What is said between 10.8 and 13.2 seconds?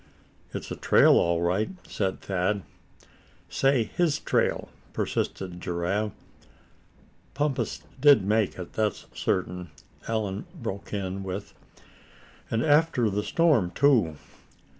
in with. "And after